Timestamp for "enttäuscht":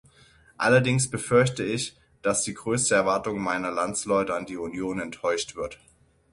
4.99-5.55